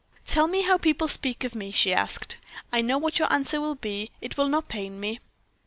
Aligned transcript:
"Tell 0.25 0.47
me 0.47 0.63
how 0.63 0.79
people 0.79 1.07
speak 1.07 1.43
of 1.43 1.53
me!" 1.53 1.69
she 1.69 1.93
asked. 1.93 2.37
"I 2.73 2.81
know 2.81 2.97
what 2.97 3.19
your 3.19 3.31
answer 3.31 3.61
will 3.61 3.75
be. 3.75 4.09
It 4.19 4.35
will 4.35 4.47
not 4.49 4.67
pain 4.67 4.99
me." 4.99 5.19